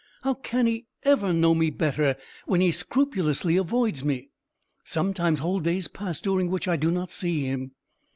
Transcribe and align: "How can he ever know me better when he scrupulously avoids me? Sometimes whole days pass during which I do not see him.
"How 0.23 0.33
can 0.33 0.65
he 0.65 0.87
ever 1.03 1.31
know 1.31 1.53
me 1.53 1.69
better 1.69 2.15
when 2.47 2.59
he 2.59 2.71
scrupulously 2.71 3.55
avoids 3.55 4.03
me? 4.03 4.31
Sometimes 4.83 5.37
whole 5.37 5.59
days 5.59 5.87
pass 5.87 6.19
during 6.19 6.49
which 6.49 6.67
I 6.67 6.75
do 6.75 6.89
not 6.89 7.11
see 7.11 7.45
him. 7.45 7.73